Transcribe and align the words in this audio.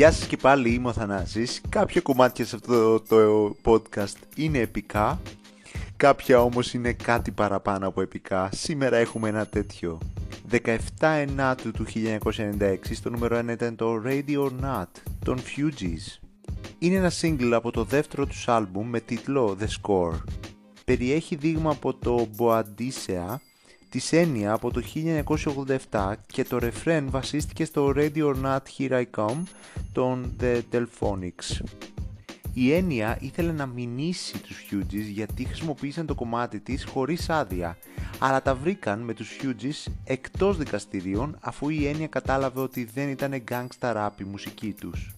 Γεια 0.00 0.12
σας 0.12 0.26
και 0.26 0.36
πάλι 0.36 0.70
είμαι 0.70 0.88
ο 0.88 0.92
Θανάσης. 0.92 1.60
Κάποια 1.68 2.00
κομμάτια 2.00 2.44
σε 2.44 2.56
αυτό 2.56 3.00
το 3.00 3.56
podcast 3.64 4.16
είναι 4.36 4.58
επικά, 4.58 5.20
κάποια 5.96 6.42
όμως 6.42 6.74
είναι 6.74 6.92
κάτι 6.92 7.30
παραπάνω 7.30 7.88
από 7.88 8.00
επικά. 8.00 8.48
Σήμερα 8.52 8.96
έχουμε 8.96 9.28
ένα 9.28 9.46
τέτοιο. 9.46 9.98
17 10.50 10.76
Ενάτου 11.00 11.70
του 11.70 11.86
1996 12.22 12.76
στο 12.92 13.10
νούμερο 13.10 13.38
1 13.38 13.48
ήταν 13.48 13.76
το 13.76 14.02
Radio 14.04 14.36
or 14.36 14.50
Not 14.64 14.88
των 15.24 15.38
Fugees. 15.38 16.20
Είναι 16.78 16.96
ένα 16.96 17.12
single 17.20 17.52
από 17.52 17.70
το 17.70 17.84
δεύτερο 17.84 18.26
τους 18.26 18.48
άλμπουμ 18.48 18.88
με 18.88 19.00
τίτλο 19.00 19.56
The 19.60 19.66
Score. 19.80 20.20
Περιέχει 20.84 21.36
δείγμα 21.36 21.70
από 21.70 21.94
το 21.94 22.28
Boadicea 22.38 23.36
της 23.90 24.12
έννοια 24.12 24.52
από 24.52 24.70
το 24.70 24.82
1987 25.90 26.12
και 26.26 26.44
το 26.44 26.58
ρεφρέν 26.58 27.10
βασίστηκε 27.10 27.64
στο 27.64 27.92
Radio 27.96 28.34
or 28.34 28.34
Not 28.44 28.58
Here 28.78 28.90
I 28.90 29.04
Come 29.16 29.42
των 29.92 30.36
The 30.40 30.60
Delphonics. 30.72 31.60
Η 32.54 32.72
έννοια 32.72 33.18
ήθελε 33.20 33.52
να 33.52 33.66
μηνύσει 33.66 34.38
τους 34.38 34.66
Fugees 34.70 35.10
γιατί 35.12 35.44
χρησιμοποίησαν 35.44 36.06
το 36.06 36.14
κομμάτι 36.14 36.60
της 36.60 36.84
χωρίς 36.84 37.30
άδεια, 37.30 37.78
αλλά 38.18 38.42
τα 38.42 38.54
βρήκαν 38.54 39.00
με 39.00 39.14
τους 39.14 39.38
Fugees 39.42 39.92
εκτός 40.04 40.56
δικαστηρίων 40.56 41.36
αφού 41.40 41.68
η 41.68 41.86
έννοια 41.86 42.06
κατάλαβε 42.06 42.60
ότι 42.60 42.84
δεν 42.84 43.08
ήταν 43.08 43.44
gangsta 43.50 43.94
rap 43.96 44.10
η 44.20 44.24
μουσική 44.24 44.72
τους. 44.72 45.14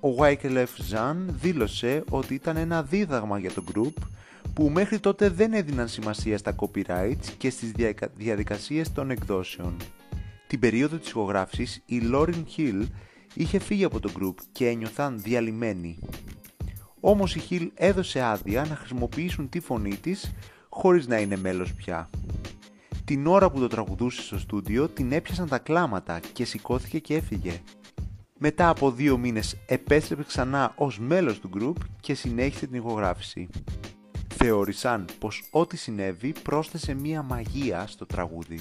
Ο 0.00 0.08
Wyclef 0.18 0.66
Jean 0.92 1.16
δήλωσε 1.28 2.04
ότι 2.10 2.34
ήταν 2.34 2.56
ένα 2.56 2.82
δίδαγμα 2.82 3.38
για 3.38 3.52
το 3.52 3.64
group 3.74 4.02
που 4.58 4.70
μέχρι 4.70 5.00
τότε 5.00 5.28
δεν 5.28 5.52
έδιναν 5.52 5.88
σημασία 5.88 6.38
στα 6.38 6.54
copyrights 6.56 7.26
και 7.38 7.50
στις 7.50 7.72
διαδικασίες 8.14 8.92
των 8.92 9.10
εκδόσεων. 9.10 9.76
Την 10.46 10.60
περίοδο 10.60 10.96
της 10.96 11.08
ηχογράφησης 11.08 11.82
η 11.86 12.02
Lauryn 12.12 12.44
Hill 12.56 12.86
είχε 13.34 13.58
φύγει 13.58 13.84
από 13.84 14.00
το 14.00 14.10
group 14.18 14.34
και 14.52 14.68
ένιωθαν 14.68 15.20
διαλυμένοι. 15.22 15.98
Όμως 17.00 17.34
η 17.36 17.42
Hill 17.50 17.68
έδωσε 17.74 18.22
άδεια 18.22 18.66
να 18.68 18.76
χρησιμοποιήσουν 18.76 19.48
τη 19.48 19.60
φωνή 19.60 19.96
της 19.96 20.32
χωρίς 20.68 21.06
να 21.06 21.18
είναι 21.18 21.36
μέλος 21.36 21.74
πια. 21.74 22.10
Την 23.04 23.26
ώρα 23.26 23.50
που 23.50 23.58
το 23.58 23.66
τραγουδούσε 23.66 24.22
στο 24.22 24.38
στούντιο 24.38 24.88
την 24.88 25.12
έπιασαν 25.12 25.48
τα 25.48 25.58
κλάματα 25.58 26.20
και 26.32 26.44
σηκώθηκε 26.44 26.98
και 26.98 27.14
έφυγε. 27.14 27.60
Μετά 28.38 28.68
από 28.68 28.90
δύο 28.90 29.18
μήνες 29.18 29.56
επέστρεψε 29.66 30.24
ξανά 30.26 30.72
ως 30.76 30.98
μέλος 30.98 31.40
του 31.40 31.50
group 31.54 31.84
και 32.00 32.14
συνέχισε 32.14 32.66
την 32.66 32.76
ηχογράφηση 32.76 33.48
θεώρησαν 34.40 35.04
πως 35.18 35.48
ό,τι 35.50 35.76
συνέβη 35.76 36.34
πρόσθεσε 36.42 36.94
μία 36.94 37.22
μαγεία 37.22 37.86
στο 37.86 38.06
τραγούδι. 38.06 38.60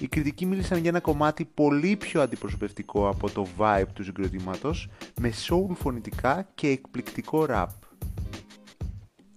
Οι 0.00 0.08
κριτικοί 0.08 0.46
μίλησαν 0.46 0.78
για 0.78 0.90
ένα 0.90 1.00
κομμάτι 1.00 1.44
πολύ 1.44 1.96
πιο 1.96 2.20
αντιπροσωπευτικό 2.20 3.08
από 3.08 3.30
το 3.30 3.46
vibe 3.58 3.86
του 3.92 4.04
συγκροτήματος, 4.04 4.88
με 5.20 5.32
soul 5.48 5.74
φωνητικά 5.74 6.48
και 6.54 6.68
εκπληκτικό 6.68 7.46
rap. 7.48 7.66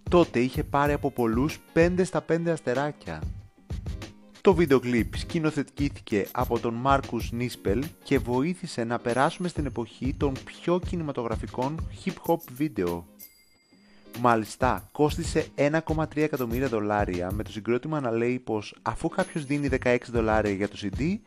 Τότε 0.10 0.40
είχε 0.40 0.64
πάρει 0.64 0.94
από 0.94 1.12
πολλούς 1.12 1.60
5 1.74 2.02
στα 2.04 2.26
5 2.30 2.48
αστεράκια. 2.48 3.22
Το 4.42 4.54
βίντεο 4.54 4.80
κλιπ 4.80 5.16
σκηνοθετήθηκε 5.16 6.28
από 6.32 6.60
τον 6.60 6.74
Μάρκους 6.74 7.32
Νίσπελ 7.32 7.84
και 8.04 8.20
βοήθησε 8.20 8.84
να 8.84 9.00
περάσουμε 9.00 9.48
στην 9.48 9.66
εποχή 9.66 10.14
των 10.18 10.34
πιο 10.46 10.80
κινηματογραφικών 10.80 11.90
hip-hop 12.06 12.38
βίντεο. 12.56 13.06
Μάλιστα, 14.20 14.90
κόστισε 14.92 15.48
1,3 15.56 16.06
εκατομμύρια 16.16 16.68
δολάρια 16.68 17.32
με 17.32 17.44
το 17.44 17.52
συγκρότημα 17.52 18.00
να 18.00 18.12
λέει 18.12 18.40
πως 18.40 18.76
αφού 18.82 19.10
κάποιος 19.10 19.46
δίνει 19.46 19.70
16 19.84 19.98
δολάρια 20.12 20.52
για 20.52 20.68
το 20.68 20.78
CD, 20.82 21.18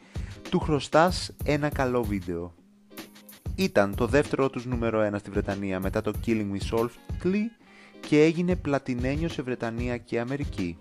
του 0.51 0.59
χρωστάς 0.59 1.33
ένα 1.45 1.69
καλό 1.69 2.03
βίντεο. 2.03 2.55
Ήταν 3.55 3.95
το 3.95 4.07
δεύτερο 4.07 4.51
τους 4.51 4.67
νούμερο 4.67 5.11
1 5.13 5.19
στη 5.19 5.31
Βρετανία 5.31 5.81
μετά 5.81 6.01
το 6.01 6.13
Killing 6.27 6.51
Me 6.53 6.79
Softly 6.79 7.43
και 8.01 8.23
έγινε 8.23 8.57
πλατινένιο 8.57 9.29
σε 9.29 9.43
Βρετανία 9.43 9.97
και 9.97 10.21
Αμερική. 10.21 10.79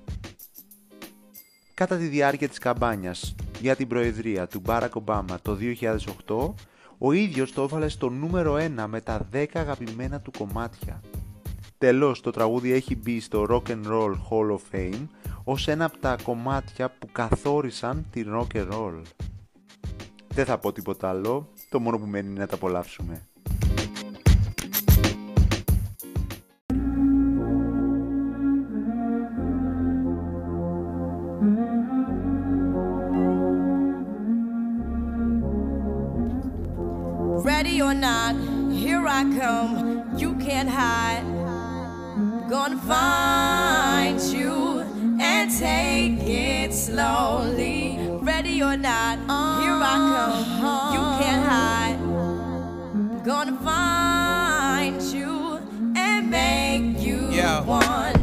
Κατά 1.74 1.98
τη 1.98 2.06
διάρκεια 2.06 2.50
της 2.50 2.58
καμπάνιας 2.58 3.36
για 3.60 3.76
την 3.76 3.88
προεδρία 3.88 4.48
του 4.48 4.62
Barack 4.66 4.90
Obama 5.06 5.36
το 5.42 5.58
2008, 6.28 6.54
ο 6.98 7.12
ίδιος 7.12 7.52
το 7.52 7.62
έβαλε 7.62 7.88
στο 7.88 8.10
νούμερο 8.10 8.56
1 8.56 8.86
με 8.88 9.02
τα 9.02 9.28
10 9.34 9.46
αγαπημένα 9.54 10.20
του 10.20 10.32
κομμάτια. 10.38 11.02
Τέλος, 11.84 12.22
το 12.22 12.32
τραγούδι 12.32 12.72
έχει 12.72 12.96
μπει 12.96 13.20
στο 13.20 13.46
Rock 13.50 13.70
and 13.70 13.86
Roll 13.88 14.12
Hall 14.30 14.52
of 14.52 14.60
Fame 14.72 15.08
ως 15.44 15.68
ένα 15.68 15.86
από 15.86 15.98
τα 15.98 16.18
κομμάτια 16.24 16.90
που 17.00 17.08
καθόρισαν 17.12 18.06
τη 18.12 18.24
rock 18.28 18.56
and 18.56 18.72
roll. 18.72 19.02
Δεν 20.34 20.46
θα 20.46 20.58
πω 20.58 20.72
τίποτα 20.72 21.10
άλλο, 21.10 21.50
το 21.70 21.80
μόνο 21.80 21.98
που 21.98 22.06
μένει 22.06 22.30
είναι 22.30 22.40
να 22.40 22.48
τα 22.48 22.56
απολαύσουμε. 22.56 23.28
Ready 37.46 37.82
or 37.88 37.96
not, 38.08 38.34
here 38.84 39.06
I 39.20 39.22
come, 39.40 39.74
you 40.22 40.30
can't 40.46 40.70
hide. 40.70 41.33
Gonna 42.50 42.78
find 42.78 44.20
you 44.22 44.82
and 45.22 45.50
take 45.50 46.20
it 46.28 46.74
slowly. 46.74 47.98
Ready 48.22 48.62
or 48.62 48.76
not, 48.76 49.18
here 49.62 49.80
I 49.82 49.96
uh-huh. 49.96 50.62
come. 50.62 50.94
You 50.94 51.02
can't 51.24 51.46
hide. 51.48 53.24
Gonna 53.26 53.58
find 53.60 55.02
you 55.02 55.60
and 55.96 56.30
make 56.30 57.00
you 57.00 57.30
Yeah. 57.32 57.64
Now 57.66 58.23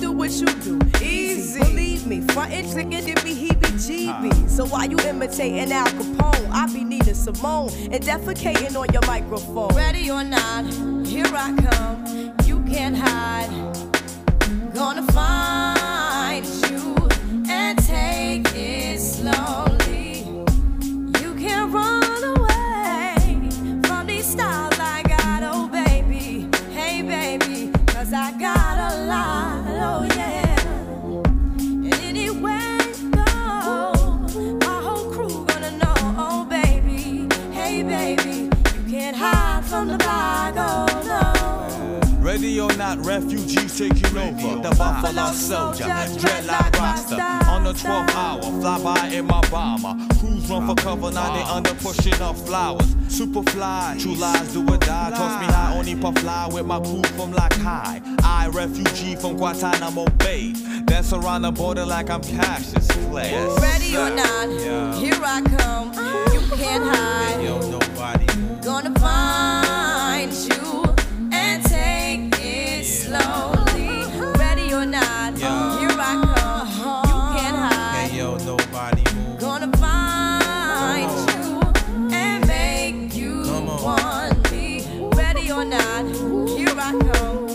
Do 0.00 0.12
what 0.12 0.30
you 0.30 0.46
do, 0.46 0.78
easy. 1.02 1.60
Believe 1.60 2.06
me, 2.06 2.22
frontin' 2.32 2.64
trickin' 2.64 3.06
it 3.06 3.22
be 3.22 3.34
heebie-jeebie. 3.34 4.48
So 4.48 4.64
while 4.64 4.88
you 4.88 4.96
imitating 5.00 5.70
Al 5.72 5.86
Capone, 5.88 6.48
I 6.50 6.66
be 6.72 6.84
needing 6.84 7.12
Simone 7.12 7.70
and 7.92 8.02
defecating 8.02 8.76
on 8.76 8.90
your 8.94 9.04
microphone. 9.06 9.74
Ready 9.76 10.10
or 10.10 10.24
not, 10.24 10.64
here 11.06 11.26
I 11.26 11.54
come. 11.54 12.34
You 12.46 12.62
can't 12.62 12.96
hide. 12.96 13.69
Ready 42.40 42.58
or 42.58 42.72
not, 42.78 43.04
refugees 43.04 43.76
taking 43.76 44.16
over. 44.16 44.62
The 44.62 44.74
Buffalo 44.74 45.30
Soldier, 45.32 45.84
dreadlock 45.84 46.72
roster. 46.80 47.20
On 47.50 47.64
the 47.64 47.74
12th 47.74 48.14
hour, 48.14 48.40
fly 48.40 48.82
by 48.82 49.08
in 49.08 49.26
my 49.26 49.42
bomber. 49.50 49.94
Crews 50.18 50.48
run 50.48 50.66
for 50.66 50.74
cover, 50.76 51.10
now 51.10 51.34
they 51.34 51.42
under 51.42 51.74
pushing 51.74 52.18
up 52.22 52.38
flowers. 52.38 52.96
Super 53.08 53.42
fly, 53.50 53.94
true 54.00 54.14
lies 54.14 54.54
do 54.54 54.62
or 54.62 54.78
die. 54.78 55.10
Toss 55.10 55.38
me 55.42 55.52
high, 55.52 55.76
only 55.76 55.94
puff 55.94 56.16
fly 56.20 56.48
with 56.50 56.64
my 56.64 56.80
crew 56.80 57.02
from 57.14 57.30
like 57.32 57.52
high. 57.56 58.00
I, 58.22 58.48
refugee 58.48 59.16
from 59.16 59.36
Guantanamo 59.36 60.06
Bay. 60.16 60.54
Dance 60.86 61.12
around 61.12 61.42
the 61.42 61.52
border 61.52 61.84
like 61.84 62.08
I'm 62.08 62.22
Cassius 62.22 62.86
Clay. 63.10 63.34
Ready 63.60 63.94
or 63.98 64.08
not, 64.08 64.96
here 64.96 65.20
I 65.22 65.42
come. 65.42 65.88
You 66.32 66.40
can't 66.56 66.84
hide. 66.84 67.44
Yo, 67.44 67.60
nobody. 67.70 68.24
Gonna 68.64 68.98
find 68.98 70.32
you 70.32 70.79
or 85.50 85.64
not, 85.64 86.06
here 86.48 86.68
I 86.78 86.92
come. 86.92 87.49